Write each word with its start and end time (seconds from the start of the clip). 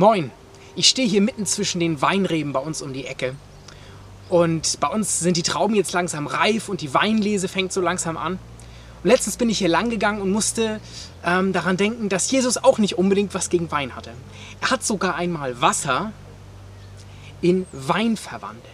Moin, 0.00 0.30
ich 0.76 0.88
stehe 0.88 1.06
hier 1.06 1.20
mitten 1.20 1.44
zwischen 1.44 1.78
den 1.78 2.00
Weinreben 2.00 2.54
bei 2.54 2.60
uns 2.60 2.80
um 2.80 2.94
die 2.94 3.04
Ecke. 3.04 3.34
Und 4.30 4.80
bei 4.80 4.88
uns 4.88 5.20
sind 5.20 5.36
die 5.36 5.42
Trauben 5.42 5.74
jetzt 5.74 5.92
langsam 5.92 6.26
reif 6.26 6.70
und 6.70 6.80
die 6.80 6.94
Weinlese 6.94 7.48
fängt 7.48 7.70
so 7.70 7.82
langsam 7.82 8.16
an. 8.16 8.38
Und 9.02 9.10
letztens 9.10 9.36
bin 9.36 9.50
ich 9.50 9.58
hier 9.58 9.68
lang 9.68 9.90
gegangen 9.90 10.22
und 10.22 10.30
musste 10.30 10.80
ähm, 11.22 11.52
daran 11.52 11.76
denken, 11.76 12.08
dass 12.08 12.30
Jesus 12.30 12.56
auch 12.56 12.78
nicht 12.78 12.96
unbedingt 12.96 13.34
was 13.34 13.50
gegen 13.50 13.70
Wein 13.72 13.94
hatte. 13.94 14.12
Er 14.62 14.70
hat 14.70 14.82
sogar 14.82 15.16
einmal 15.16 15.60
Wasser 15.60 16.14
in 17.42 17.66
Wein 17.70 18.16
verwandelt. 18.16 18.64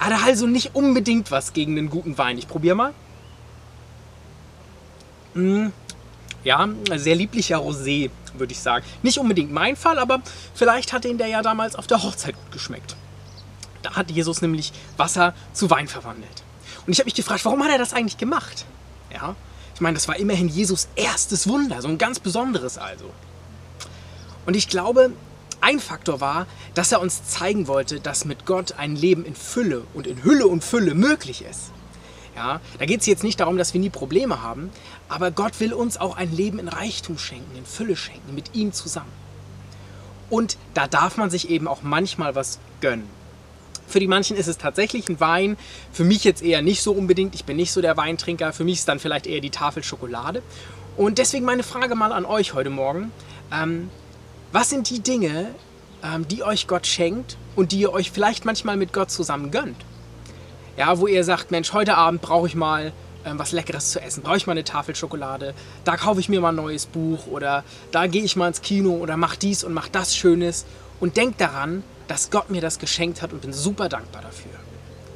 Hat 0.00 0.12
er 0.12 0.24
also 0.24 0.46
nicht 0.46 0.74
unbedingt 0.74 1.30
was 1.30 1.52
gegen 1.52 1.76
einen 1.76 1.90
guten 1.90 2.16
Wein. 2.16 2.38
Ich 2.38 2.48
probiere 2.48 2.74
mal. 2.74 2.94
Mm, 5.34 5.68
ja, 6.42 6.68
sehr 6.96 7.14
lieblicher 7.14 7.58
Rosé, 7.58 8.10
würde 8.34 8.52
ich 8.52 8.60
sagen. 8.60 8.84
Nicht 9.02 9.18
unbedingt 9.18 9.52
mein 9.52 9.76
Fall, 9.76 9.98
aber 9.98 10.22
vielleicht 10.54 10.94
hat 10.94 11.04
ihn 11.04 11.18
der 11.18 11.26
ja 11.26 11.42
damals 11.42 11.76
auf 11.76 11.86
der 11.86 12.02
Hochzeit 12.02 12.34
gut 12.34 12.50
geschmeckt. 12.50 12.96
Da 13.82 13.92
hat 13.92 14.10
Jesus 14.10 14.40
nämlich 14.40 14.72
Wasser 14.96 15.34
zu 15.52 15.68
Wein 15.70 15.86
verwandelt. 15.86 16.42
Und 16.86 16.92
ich 16.92 16.98
habe 16.98 17.06
mich 17.06 17.14
gefragt, 17.14 17.44
warum 17.44 17.62
hat 17.62 17.70
er 17.70 17.78
das 17.78 17.92
eigentlich 17.92 18.16
gemacht? 18.16 18.64
Ja, 19.12 19.36
ich 19.74 19.82
meine, 19.82 19.94
das 19.94 20.08
war 20.08 20.16
immerhin 20.16 20.48
Jesus 20.48 20.88
erstes 20.96 21.46
Wunder, 21.46 21.82
so 21.82 21.88
ein 21.88 21.98
ganz 21.98 22.20
besonderes 22.20 22.78
also. 22.78 23.12
Und 24.46 24.56
ich 24.56 24.68
glaube, 24.68 25.12
ein 25.60 25.80
Faktor 25.80 26.20
war, 26.20 26.46
dass 26.74 26.92
er 26.92 27.00
uns 27.00 27.24
zeigen 27.24 27.68
wollte, 27.68 28.00
dass 28.00 28.24
mit 28.24 28.46
Gott 28.46 28.74
ein 28.78 28.96
Leben 28.96 29.24
in 29.24 29.34
Fülle 29.34 29.84
und 29.94 30.06
in 30.06 30.24
Hülle 30.24 30.46
und 30.46 30.64
Fülle 30.64 30.94
möglich 30.94 31.44
ist. 31.44 31.72
Ja, 32.36 32.60
da 32.78 32.86
geht 32.86 33.00
es 33.00 33.06
jetzt 33.06 33.24
nicht 33.24 33.40
darum, 33.40 33.58
dass 33.58 33.74
wir 33.74 33.80
nie 33.80 33.90
Probleme 33.90 34.42
haben, 34.42 34.70
aber 35.08 35.30
Gott 35.30 35.58
will 35.60 35.72
uns 35.72 35.98
auch 35.98 36.16
ein 36.16 36.34
Leben 36.34 36.58
in 36.58 36.68
Reichtum 36.68 37.18
schenken, 37.18 37.56
in 37.56 37.66
Fülle 37.66 37.96
schenken, 37.96 38.34
mit 38.34 38.54
ihm 38.54 38.72
zusammen. 38.72 39.12
Und 40.30 40.56
da 40.74 40.86
darf 40.86 41.16
man 41.16 41.28
sich 41.28 41.50
eben 41.50 41.66
auch 41.66 41.82
manchmal 41.82 42.34
was 42.34 42.60
gönnen. 42.80 43.08
Für 43.88 43.98
die 43.98 44.06
manchen 44.06 44.36
ist 44.36 44.46
es 44.46 44.56
tatsächlich 44.56 45.08
ein 45.08 45.18
Wein, 45.18 45.56
für 45.92 46.04
mich 46.04 46.22
jetzt 46.22 46.42
eher 46.42 46.62
nicht 46.62 46.80
so 46.80 46.92
unbedingt, 46.92 47.34
ich 47.34 47.44
bin 47.44 47.56
nicht 47.56 47.72
so 47.72 47.80
der 47.80 47.96
Weintrinker, 47.96 48.52
für 48.52 48.62
mich 48.62 48.78
ist 48.78 48.88
dann 48.88 49.00
vielleicht 49.00 49.26
eher 49.26 49.40
die 49.40 49.50
Tafel 49.50 49.82
Schokolade. 49.82 50.42
Und 50.96 51.18
deswegen 51.18 51.44
meine 51.44 51.64
Frage 51.64 51.96
mal 51.96 52.12
an 52.12 52.24
euch 52.24 52.54
heute 52.54 52.70
Morgen. 52.70 53.10
Ähm, 53.52 53.90
was 54.52 54.70
sind 54.70 54.90
die 54.90 55.00
Dinge, 55.00 55.54
ähm, 56.02 56.26
die 56.26 56.42
euch 56.42 56.66
Gott 56.66 56.86
schenkt 56.86 57.36
und 57.56 57.72
die 57.72 57.80
ihr 57.80 57.92
euch 57.92 58.10
vielleicht 58.10 58.44
manchmal 58.44 58.76
mit 58.76 58.92
Gott 58.92 59.10
zusammen 59.10 59.50
gönnt? 59.50 59.76
Ja, 60.76 60.98
wo 60.98 61.06
ihr 61.06 61.24
sagt, 61.24 61.50
Mensch, 61.50 61.72
heute 61.72 61.96
Abend 61.96 62.22
brauche 62.22 62.46
ich 62.46 62.54
mal 62.54 62.92
ähm, 63.24 63.38
was 63.38 63.52
Leckeres 63.52 63.90
zu 63.90 64.00
essen, 64.00 64.22
brauche 64.22 64.38
ich 64.38 64.46
mal 64.46 64.52
eine 64.52 64.64
Tafel 64.64 64.96
Schokolade, 64.96 65.54
da 65.84 65.96
kaufe 65.96 66.20
ich 66.20 66.28
mir 66.28 66.40
mal 66.40 66.48
ein 66.48 66.56
neues 66.56 66.86
Buch 66.86 67.26
oder 67.26 67.64
da 67.92 68.06
gehe 68.06 68.24
ich 68.24 68.36
mal 68.36 68.48
ins 68.48 68.62
Kino 68.62 68.94
oder 68.94 69.16
mach 69.16 69.36
dies 69.36 69.62
und 69.62 69.72
mach 69.72 69.88
das 69.88 70.16
Schönes 70.16 70.64
und 71.00 71.16
denkt 71.16 71.40
daran, 71.40 71.84
dass 72.08 72.30
Gott 72.30 72.50
mir 72.50 72.60
das 72.60 72.78
geschenkt 72.78 73.22
hat 73.22 73.32
und 73.32 73.42
bin 73.42 73.52
super 73.52 73.88
dankbar 73.88 74.22
dafür. 74.22 74.52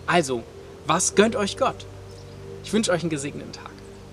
Also, 0.06 0.42
was 0.86 1.14
gönnt 1.14 1.34
euch 1.34 1.56
Gott? 1.56 1.86
Ich 2.62 2.72
wünsche 2.72 2.92
euch 2.92 3.00
einen 3.00 3.10
gesegneten 3.10 3.52
Tag. 3.52 3.73